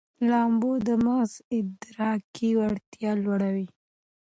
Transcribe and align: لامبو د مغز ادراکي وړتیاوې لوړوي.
لامبو 0.29 0.71
د 0.87 0.89
مغز 1.05 1.31
ادراکي 1.59 2.49
وړتیاوې 2.59 3.21
لوړوي. 3.23 3.67